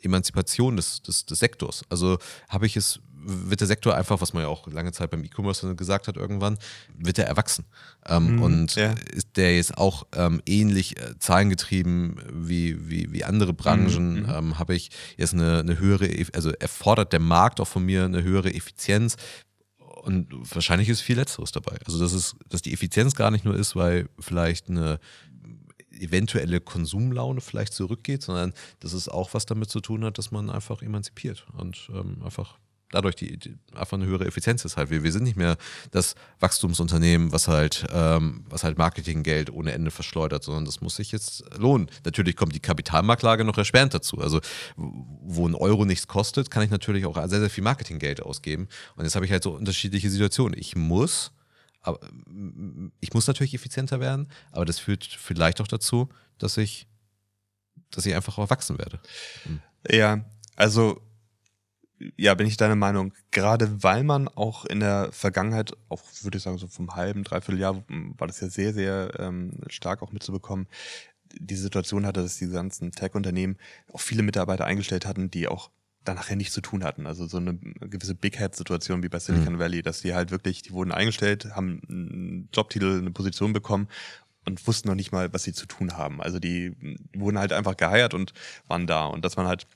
[0.00, 1.82] Emanzipation des, des, des Sektors.
[1.88, 5.24] Also habe ich es, wird der Sektor einfach, was man ja auch lange Zeit beim
[5.24, 6.56] E-Commerce gesagt hat irgendwann,
[6.96, 7.64] wird er erwachsen.
[8.06, 8.92] Ähm, Mhm, und ja.
[9.12, 14.22] ist der jetzt auch ähm, ähnlich äh, zahlengetrieben wie, wie, wie andere Branchen?
[14.22, 17.84] Mhm, Ähm, habe ich jetzt eine, eine höhere, Eff- also erfordert der Markt auch von
[17.84, 19.16] mir eine höhere Effizienz?
[20.02, 21.76] Und wahrscheinlich ist viel Letzteres dabei.
[21.84, 25.00] Also, dass, es, dass die Effizienz gar nicht nur ist, weil vielleicht eine
[26.00, 30.50] eventuelle Konsumlaune vielleicht zurückgeht, sondern dass es auch was damit zu tun hat, dass man
[30.50, 32.58] einfach emanzipiert und ähm, einfach
[32.90, 34.90] dadurch die, die einfach eine höhere Effizienz ist halt.
[34.90, 35.56] Wir, wir sind nicht mehr
[35.90, 41.12] das Wachstumsunternehmen, was halt, ähm, was halt Marketinggeld ohne Ende verschleudert, sondern das muss sich
[41.12, 41.90] jetzt lohnen.
[42.04, 44.18] Natürlich kommt die Kapitalmarktlage noch erschwerend dazu.
[44.18, 44.40] Also
[44.76, 48.68] wo ein Euro nichts kostet, kann ich natürlich auch sehr, sehr viel Marketinggeld ausgeben.
[48.96, 50.58] Und jetzt habe ich halt so unterschiedliche Situationen.
[50.58, 51.32] Ich muss
[51.88, 52.00] aber
[53.00, 56.86] ich muss natürlich effizienter werden, aber das führt vielleicht auch dazu, dass ich,
[57.90, 59.00] dass ich einfach erwachsen werde.
[59.90, 60.24] Ja,
[60.56, 61.00] also
[62.16, 63.12] ja, bin ich deiner Meinung.
[63.30, 67.60] Gerade weil man auch in der Vergangenheit, auch würde ich sagen, so vom halben, dreiviertel
[67.60, 70.68] Jahr, war das ja sehr, sehr ähm, stark auch mitzubekommen,
[71.32, 73.58] die Situation hatte, dass diese ganzen Tech-Unternehmen
[73.92, 75.70] auch viele Mitarbeiter eingestellt hatten, die auch
[76.04, 77.06] da nachher nichts zu tun hatten.
[77.06, 80.72] Also so eine gewisse Big Head-Situation wie bei Silicon Valley, dass die halt wirklich, die
[80.72, 83.88] wurden eingestellt, haben einen Jobtitel, eine Position bekommen
[84.46, 86.22] und wussten noch nicht mal, was sie zu tun haben.
[86.22, 86.74] Also die,
[87.14, 88.32] die wurden halt einfach geheiert und
[88.66, 89.04] waren da.
[89.04, 89.66] Und dass man halt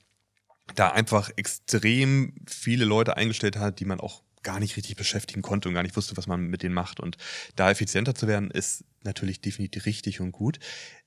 [0.75, 5.69] da einfach extrem viele Leute eingestellt hat, die man auch gar nicht richtig beschäftigen konnte
[5.69, 6.99] und gar nicht wusste, was man mit denen macht.
[6.99, 7.17] Und
[7.55, 10.59] da effizienter zu werden, ist natürlich definitiv richtig und gut.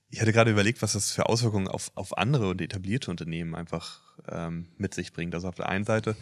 [0.09, 4.06] Ich hatte gerade überlegt, was das für Auswirkungen auf, auf andere und etablierte Unternehmen einfach
[4.31, 5.35] ähm, mit sich bringt.
[5.35, 6.17] Also auf der einen Seite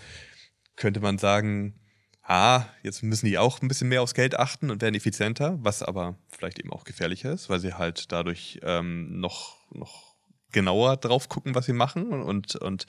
[0.77, 1.75] könnte man sagen,
[2.23, 5.83] ah, jetzt müssen die auch ein bisschen mehr aufs Geld achten und werden effizienter, was
[5.83, 10.14] aber vielleicht eben auch gefährlicher ist, weil sie halt dadurch ähm, noch, noch
[10.55, 12.87] genauer drauf gucken, was sie machen und, und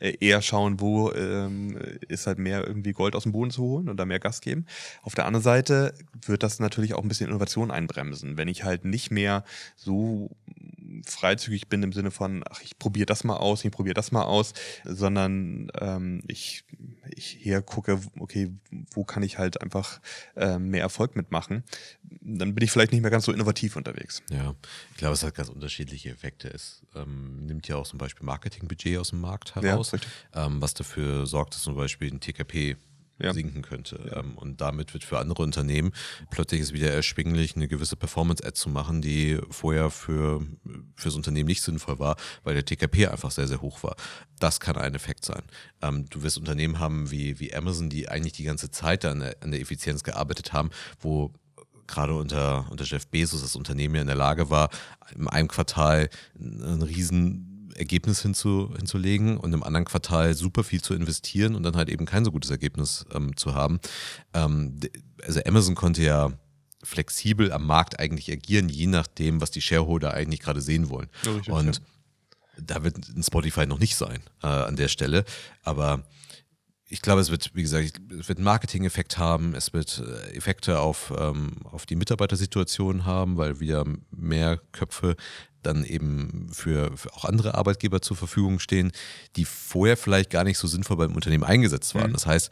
[0.00, 3.88] äh, eher schauen, wo ähm, ist halt mehr irgendwie Gold aus dem Boden zu holen
[3.88, 4.66] und da mehr Gas geben.
[5.02, 5.94] Auf der anderen Seite
[6.26, 9.44] wird das natürlich auch ein bisschen Innovation einbremsen, wenn ich halt nicht mehr
[9.76, 10.30] so
[11.06, 14.24] freizügig bin im Sinne von, ach, ich probiere das mal aus, ich probiere das mal
[14.24, 14.52] aus,
[14.84, 16.64] sondern ähm, ich,
[17.10, 18.50] ich hier gucke, okay,
[18.92, 20.00] wo kann ich halt einfach
[20.36, 21.64] äh, mehr Erfolg mitmachen,
[22.20, 24.22] dann bin ich vielleicht nicht mehr ganz so innovativ unterwegs.
[24.30, 24.54] Ja,
[24.92, 26.48] ich glaube, es hat ganz unterschiedliche Effekte.
[26.48, 30.10] Es ähm, nimmt ja auch zum Beispiel Marketingbudget aus dem Markt heraus, richtig.
[30.34, 32.76] ähm, was dafür sorgt, dass zum Beispiel ein TKP
[33.18, 33.32] Ja.
[33.32, 34.12] sinken könnte.
[34.14, 35.92] Ähm, und damit wird für andere Unternehmen
[36.30, 40.44] plötzlich es wieder erschwinglich, eine gewisse Performance-Ad zu machen, die vorher für
[40.96, 43.94] fürs Unternehmen nicht sinnvoll war, weil der TKP einfach sehr, sehr hoch war.
[44.40, 45.42] Das kann ein Effekt sein.
[45.80, 49.36] Ähm, du wirst Unternehmen haben wie, wie Amazon, die eigentlich die ganze Zeit an der,
[49.42, 51.32] an der Effizienz gearbeitet haben, wo
[51.86, 54.70] gerade unter, unter Jeff Bezos das Unternehmen ja in der Lage war,
[55.14, 60.94] in einem Quartal einen riesen Ergebnis hinzu, hinzulegen und im anderen Quartal super viel zu
[60.94, 63.80] investieren und dann halt eben kein so gutes Ergebnis ähm, zu haben.
[64.32, 64.80] Ähm,
[65.24, 66.32] also Amazon konnte ja
[66.82, 71.08] flexibel am Markt eigentlich agieren, je nachdem, was die Shareholder eigentlich gerade sehen wollen.
[71.24, 71.80] Ja, und
[72.58, 75.24] da wird ein Spotify noch nicht sein äh, an der Stelle,
[75.62, 76.04] aber
[76.88, 80.78] ich glaube, es wird, wie gesagt, es wird einen Marketing-Effekt haben, es wird äh, Effekte
[80.78, 85.16] auf, ähm, auf die Mitarbeitersituation haben, weil wieder mehr Köpfe
[85.66, 88.92] dann eben für, für auch andere Arbeitgeber zur Verfügung stehen,
[89.36, 92.10] die vorher vielleicht gar nicht so sinnvoll beim Unternehmen eingesetzt waren.
[92.10, 92.14] Mhm.
[92.14, 92.50] Das heißt,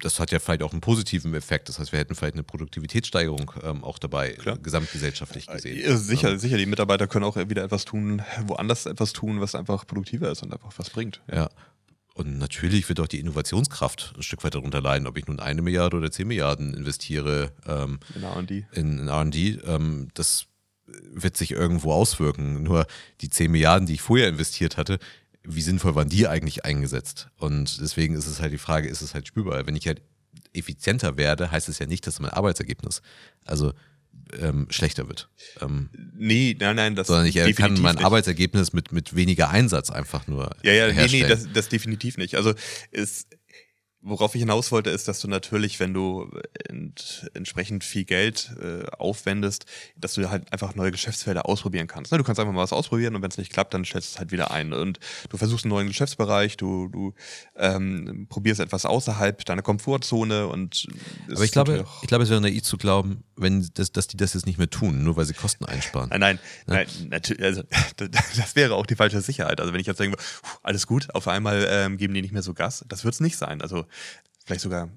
[0.00, 1.68] das hat ja vielleicht auch einen positiven Effekt.
[1.68, 4.56] Das heißt, wir hätten vielleicht eine Produktivitätssteigerung ähm, auch dabei, Klar.
[4.56, 5.80] äh, gesamtgesellschaftlich gesehen.
[5.80, 9.54] Ja, sicher, Ähm, sicher, die Mitarbeiter können auch wieder etwas tun, woanders etwas tun, was
[9.54, 11.20] einfach produktiver ist und einfach was bringt.
[11.32, 11.48] Ja.
[12.14, 15.62] Und natürlich wird auch die Innovationskraft ein Stück weit darunter leiden, ob ich nun eine
[15.62, 18.00] Milliarde oder zehn Milliarden investiere ähm,
[18.34, 18.66] und die.
[18.72, 19.64] in, in RD.
[19.64, 20.46] Ähm, das
[21.12, 22.62] wird sich irgendwo auswirken.
[22.62, 22.86] Nur
[23.20, 24.98] die 10 Milliarden, die ich vorher investiert hatte,
[25.42, 27.28] wie sinnvoll waren die eigentlich eingesetzt?
[27.36, 29.66] Und deswegen ist es halt die Frage, ist es halt spürbar?
[29.66, 30.02] Wenn ich halt
[30.52, 33.02] effizienter werde, heißt es ja nicht, dass mein Arbeitsergebnis
[33.44, 33.72] also
[34.38, 35.28] ähm, schlechter wird.
[35.60, 38.04] Ähm, nee, nein, nein, das sondern ich kann mein nicht.
[38.04, 40.50] Arbeitsergebnis mit, mit weniger Einsatz einfach nur.
[40.62, 41.10] Ja, ja, herstellen.
[41.10, 42.34] nee, nee, das, das definitiv nicht.
[42.34, 42.52] Also
[42.90, 43.26] es
[44.00, 46.30] Worauf ich hinaus wollte, ist, dass du natürlich, wenn du
[46.68, 52.12] ent, entsprechend viel Geld äh, aufwendest, dass du halt einfach neue Geschäftsfelder ausprobieren kannst.
[52.12, 52.18] Ne?
[52.18, 54.18] Du kannst einfach mal was ausprobieren und wenn es nicht klappt, dann stellst du es
[54.20, 54.72] halt wieder ein.
[54.72, 57.12] Und du versuchst einen neuen Geschäftsbereich, du, du
[57.56, 60.86] ähm, probierst etwas außerhalb deiner Komfortzone und
[61.32, 64.34] Aber ich glaube, ich glaube, es wäre naiv zu glauben, wenn das, dass die das
[64.34, 66.10] jetzt nicht mehr tun, nur weil sie Kosten einsparen.
[66.10, 66.74] Nein, nein, ja?
[66.74, 67.62] nein natürlich, also
[67.96, 69.60] das wäre auch die falsche Sicherheit.
[69.60, 70.18] Also wenn ich jetzt denke,
[70.62, 73.36] alles gut, auf einmal ähm, geben die nicht mehr so Gas, das wird es nicht
[73.36, 73.60] sein.
[73.60, 73.87] Also
[74.44, 74.88] vielleicht sogar,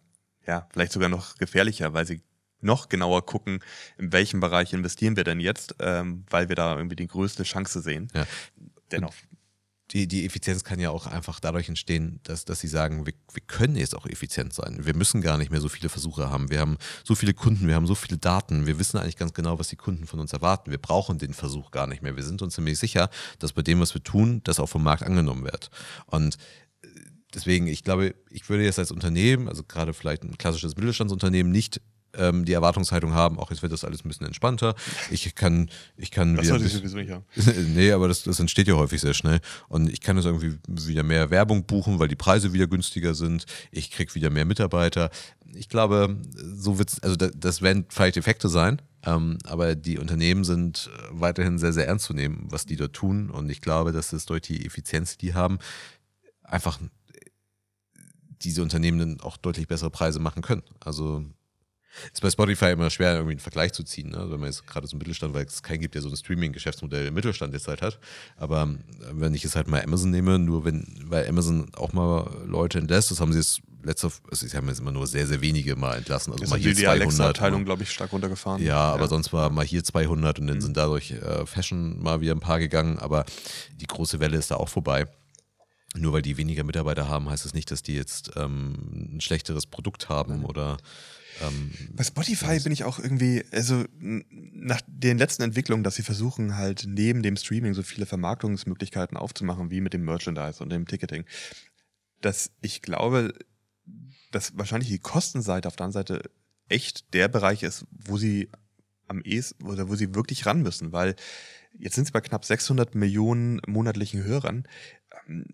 [0.48, 2.22] ja, vielleicht sogar noch gefährlicher, weil sie
[2.62, 3.60] noch genauer gucken,
[3.98, 7.82] in welchem Bereich investieren wir denn jetzt, ähm, weil wir da irgendwie die größte Chance
[7.82, 8.08] sehen.
[8.14, 8.26] Ja.
[8.92, 9.14] Dennoch.
[9.92, 13.42] Die, die Effizienz kann ja auch einfach dadurch entstehen, dass, dass sie sagen, wir, wir
[13.46, 14.86] können jetzt auch effizient sein.
[14.86, 16.50] Wir müssen gar nicht mehr so viele Versuche haben.
[16.50, 18.68] Wir haben so viele Kunden, wir haben so viele Daten.
[18.68, 20.72] Wir wissen eigentlich ganz genau, was die Kunden von uns erwarten.
[20.72, 22.16] Wir brauchen den Versuch gar nicht mehr.
[22.16, 25.04] Wir sind uns ziemlich sicher, dass bei dem, was wir tun, das auch vom Markt
[25.04, 25.70] angenommen wird.
[26.06, 26.38] Und
[27.34, 31.82] deswegen, ich glaube, ich würde jetzt als Unternehmen, also gerade vielleicht ein klassisches Mittelstandsunternehmen, nicht
[32.16, 34.76] ähm, die Erwartungshaltung haben, auch jetzt wird das alles ein bisschen entspannter.
[35.10, 37.26] Ich kann, ich kann das sollte ich sowieso nicht haben.
[37.74, 39.40] nee, aber das, das entsteht ja häufig sehr schnell.
[39.70, 43.46] Und ich kann jetzt irgendwie wieder mehr Werbung buchen, weil die Preise wieder günstiger sind.
[43.72, 45.10] Ich kriege wieder mehr Mitarbeiter.
[45.54, 50.00] Ich glaube, so wird es, also das, das werden vielleicht Effekte sein, ähm, aber die
[50.00, 53.30] Unternehmen sind weiterhin sehr, sehr ernst zu nehmen, was die dort tun.
[53.30, 55.60] Und ich glaube, dass es durch die Effizienz, die haben,
[56.44, 56.80] einfach
[58.44, 60.64] diese Unternehmen dann auch deutlich bessere Preise machen können.
[60.80, 61.24] Also
[62.14, 64.18] ist bei Spotify immer schwer, irgendwie einen Vergleich zu ziehen, ne?
[64.18, 66.16] Also wenn man jetzt gerade so einen Mittelstand, weil es keinen gibt, der so ein
[66.16, 68.00] Streaming-Geschäftsmodell im Mittelstand jetzt halt hat.
[68.38, 72.30] Aber äh, wenn ich jetzt halt mal Amazon nehme, nur wenn, weil Amazon auch mal
[72.46, 75.42] Leute entlässt, das haben sie jetzt letzte, also sie haben jetzt immer nur sehr, sehr
[75.42, 76.32] wenige mal entlassen.
[76.32, 77.02] Also das mal hier die 200.
[77.02, 78.64] Alexa-Abteilung, glaube ich, stark runtergefahren.
[78.64, 79.08] Ja, aber ja.
[79.10, 80.62] sonst war mal hier 200 und dann mhm.
[80.62, 83.26] sind dadurch äh, Fashion mal wieder ein paar gegangen, aber
[83.76, 85.08] die große Welle ist da auch vorbei
[85.96, 89.66] nur weil die weniger Mitarbeiter haben, heißt das nicht, dass die jetzt ähm, ein schlechteres
[89.66, 90.78] Produkt haben oder.
[91.42, 96.56] Ähm, Bei Spotify bin ich auch irgendwie, also nach den letzten Entwicklungen, dass sie versuchen,
[96.56, 101.26] halt neben dem Streaming so viele Vermarktungsmöglichkeiten aufzumachen, wie mit dem Merchandise und dem Ticketing,
[102.22, 103.34] dass ich glaube,
[104.32, 106.32] dass wahrscheinlich die Kostenseite auf der anderen Seite
[106.70, 108.50] echt der Bereich ist, wo sie
[109.08, 111.16] am ehesten oder wo sie wirklich ran müssen, weil
[111.78, 114.66] jetzt sind sie bei knapp 600 Millionen monatlichen Hörern
[115.28, 115.46] ähm,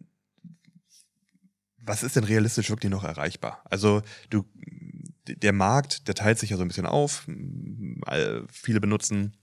[1.88, 3.62] was ist denn realistisch wirklich noch erreichbar?
[3.70, 4.46] Also du,
[5.28, 7.26] der Markt, der teilt sich ja so ein bisschen auf.
[8.52, 9.34] Viele benutzen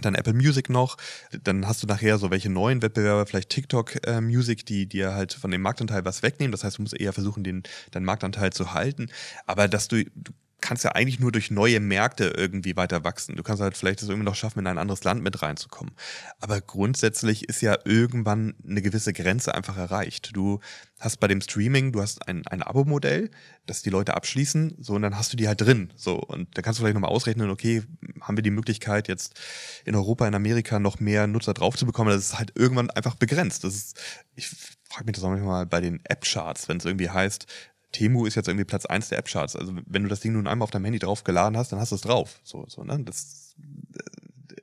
[0.00, 0.96] dann Apple Music noch,
[1.42, 5.32] dann hast du nachher so welche neuen Wettbewerber, vielleicht TikTok äh, Music, die dir halt
[5.32, 6.52] von dem Marktanteil was wegnehmen.
[6.52, 9.08] Das heißt, du musst eher versuchen, den deinen Marktanteil zu halten.
[9.46, 13.36] Aber dass du, du kannst ja eigentlich nur durch neue Märkte irgendwie weiter wachsen.
[13.36, 15.94] Du kannst halt vielleicht es irgendwie noch schaffen, in ein anderes Land mit reinzukommen.
[16.40, 20.30] Aber grundsätzlich ist ja irgendwann eine gewisse Grenze einfach erreicht.
[20.34, 20.60] Du
[20.98, 23.30] hast bei dem Streaming, du hast ein, ein Abo-Modell,
[23.66, 26.16] das die Leute abschließen, so, und dann hast du die halt drin, so.
[26.16, 27.82] Und da kannst du vielleicht nochmal ausrechnen, okay,
[28.20, 29.38] haben wir die Möglichkeit, jetzt
[29.84, 32.10] in Europa, in Amerika noch mehr Nutzer drauf zu bekommen?
[32.10, 33.62] Das ist halt irgendwann einfach begrenzt.
[33.62, 34.00] Das ist,
[34.34, 34.48] ich
[34.88, 37.46] frage mich das auch manchmal bei den App-Charts, wenn es irgendwie heißt,
[37.92, 39.56] Temu ist jetzt irgendwie Platz 1 der App-Charts.
[39.56, 41.92] Also wenn du das Ding nun einmal auf deinem Handy drauf geladen hast, dann hast
[41.92, 42.40] du es drauf.
[42.44, 43.02] So, so, ne?
[43.04, 43.54] Das,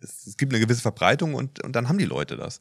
[0.01, 2.59] es, es gibt eine gewisse Verbreitung und, und dann haben die Leute das.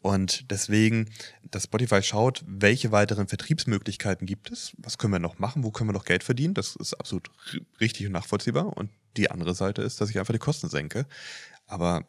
[0.00, 1.08] Und deswegen,
[1.50, 5.88] dass Spotify schaut, welche weiteren Vertriebsmöglichkeiten gibt es, was können wir noch machen, wo können
[5.88, 7.30] wir noch Geld verdienen, das ist absolut
[7.80, 8.76] richtig und nachvollziehbar.
[8.76, 11.06] Und die andere Seite ist, dass ich einfach die Kosten senke.
[11.66, 12.04] Aber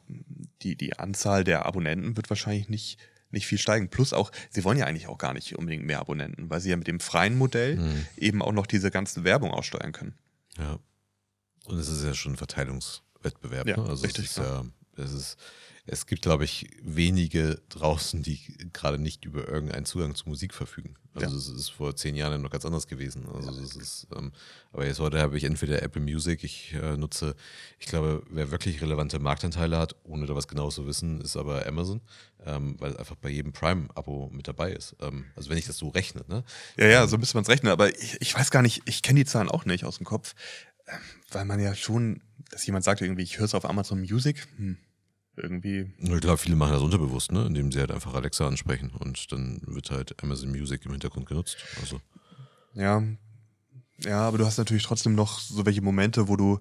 [0.62, 2.98] die, die Anzahl der Abonnenten wird wahrscheinlich nicht
[3.34, 3.90] nicht viel steigen.
[3.90, 6.78] Plus auch, sie wollen ja eigentlich auch gar nicht unbedingt mehr Abonnenten, weil sie ja
[6.78, 8.06] mit dem freien Modell mhm.
[8.18, 10.16] eben auch noch diese ganze Werbung aussteuern können.
[10.58, 10.80] Ja.
[11.66, 13.68] Und es ist ja schon ein Verteilungswettbewerb.
[13.68, 13.90] Ja, ne?
[13.90, 14.66] Also richtig, es ist ja,
[14.98, 15.38] es ist
[15.86, 18.40] es gibt, glaube ich, wenige draußen, die
[18.72, 20.96] gerade nicht über irgendeinen Zugang zu Musik verfügen.
[21.14, 21.56] Also es ja.
[21.56, 23.28] ist vor zehn Jahren noch ganz anders gewesen.
[23.28, 24.32] Also ja, das ist, ähm,
[24.72, 27.36] aber jetzt heute habe ich entweder Apple Music, ich äh, nutze,
[27.80, 31.68] ich glaube, wer wirklich relevante Marktanteile hat, ohne da was genaues zu wissen, ist aber
[31.68, 32.02] Amazon,
[32.46, 34.96] ähm, weil einfach bei jedem Prime-Abo mit dabei ist.
[35.02, 36.44] Ähm, also wenn ich das so rechne, ne?
[36.78, 39.20] Ja, ja, so müsste man es rechnen, aber ich, ich weiß gar nicht, ich kenne
[39.20, 40.34] die Zahlen auch nicht aus dem Kopf,
[40.88, 40.98] ähm,
[41.30, 44.78] weil man ja schon, dass jemand sagt irgendwie, ich höre es auf Amazon Music, hm
[45.36, 45.94] irgendwie.
[45.98, 47.46] Ich glaube, viele machen das unterbewusst, ne?
[47.46, 51.58] indem sie halt einfach Alexa ansprechen und dann wird halt Amazon Music im Hintergrund genutzt.
[51.82, 52.00] Also.
[52.74, 53.04] Ja,
[54.00, 56.60] Ja, aber du hast natürlich trotzdem noch so welche Momente, wo du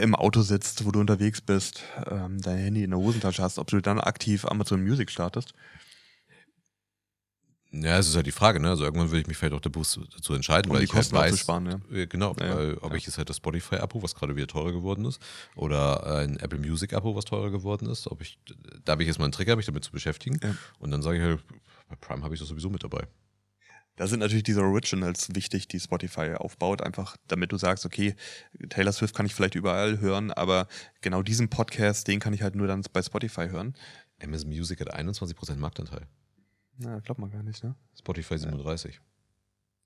[0.00, 3.68] im Auto sitzt, wo du unterwegs bist, ähm, dein Handy in der Hosentasche hast, ob
[3.68, 5.54] du dann aktiv Amazon Music startest.
[7.74, 8.68] Ja, es ist halt die Frage, ne?
[8.68, 11.32] Also irgendwann würde ich mich vielleicht auch dazu entscheiden, Um weil die ich halt weiß,
[11.32, 11.96] abzusparen, ja.
[11.96, 12.96] Äh, Genau, Ja, weil ob ja.
[12.96, 15.22] ich jetzt halt das Spotify-Abo, was gerade wieder teurer geworden ist,
[15.56, 18.38] oder ein Apple Music-Abo, was teurer geworden ist, ob ich,
[18.84, 20.38] da habe ich jetzt mal einen Trigger, mich damit zu beschäftigen.
[20.78, 21.40] Und dann sage ich halt,
[21.88, 23.06] bei Prime habe ich das sowieso mit dabei.
[23.96, 28.16] Da sind natürlich diese Originals wichtig, die Spotify aufbaut, einfach damit du sagst, okay,
[28.70, 30.66] Taylor Swift kann ich vielleicht überall hören, aber
[31.02, 33.74] genau diesen Podcast, den kann ich halt nur dann bei Spotify hören.
[34.22, 36.06] Amazon Music hat 21% Marktanteil.
[36.78, 37.74] Na, glaubt man gar nicht, ne?
[37.98, 39.00] Spotify 37.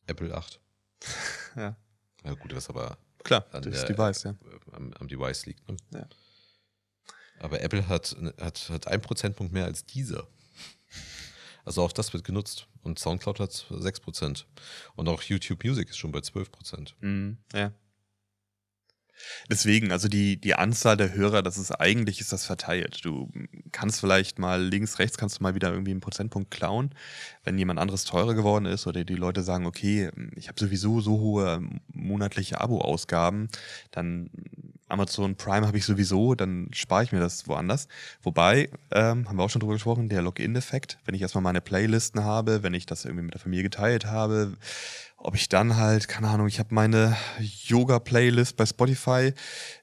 [0.07, 0.61] Apple 8.
[1.57, 1.75] Ja.
[2.25, 4.35] Ja gut, was aber Klar, An das der- Device, ja.
[4.73, 5.67] am, am Device liegt.
[5.69, 5.77] Ne?
[5.93, 6.07] Ja.
[7.41, 10.27] Aber Apple hat, hat, hat einen Prozentpunkt mehr als dieser.
[11.65, 12.69] Also auch das wird genutzt.
[12.83, 14.45] Und Soundcloud hat 6%.
[14.95, 16.93] Und auch YouTube Music ist schon bei 12%.
[17.01, 17.73] Mhm, ja.
[19.51, 23.05] Deswegen, also die, die Anzahl der Hörer, das ist eigentlich ist das verteilt.
[23.05, 23.31] Du
[23.73, 26.91] kannst vielleicht mal links, rechts kannst du mal wieder irgendwie einen Prozentpunkt klauen,
[27.45, 31.19] wenn jemand anderes teurer geworden ist oder die Leute sagen, okay, ich habe sowieso so
[31.21, 33.49] hohe monatliche Abo-Ausgaben,
[33.91, 34.31] dann
[34.89, 37.89] Amazon Prime habe ich sowieso, dann spare ich mir das woanders.
[38.23, 42.23] Wobei, ähm, haben wir auch schon drüber gesprochen, der Login-Effekt, wenn ich erstmal meine Playlisten
[42.23, 44.53] habe, wenn ich das irgendwie mit der Familie geteilt habe,
[45.27, 47.17] ob ich dann halt, keine Ahnung, ich habe meine
[47.65, 49.33] Yoga-Playlist bei Spotify.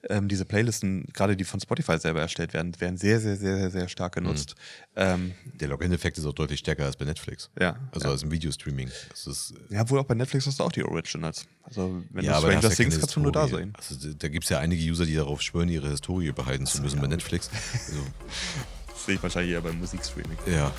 [0.10, 3.70] Ähm, diese Playlisten, gerade die von Spotify selber erstellt werden, werden sehr, sehr, sehr, sehr,
[3.70, 4.56] sehr stark genutzt.
[4.96, 7.50] Ähm, Der Login-Effekt ist auch deutlich stärker als bei Netflix.
[7.60, 7.76] ja.
[7.92, 8.14] Also ja.
[8.14, 8.88] als im Videostreaming.
[9.14, 11.46] Ist, ja, wohl auch bei Netflix hast du auch die Originals.
[11.64, 13.74] Also wenn ja, du Stranger ja Things kannst du nur da sehen.
[13.78, 17.02] Also da- gibt es ja einige User, die darauf schwören, ihre Historie behalten zu müssen
[17.02, 17.50] bei Netflix.
[17.74, 18.00] Also,
[18.88, 20.38] Das sehe ich wahrscheinlich eher beim Musikstreaming.
[20.46, 20.72] ja.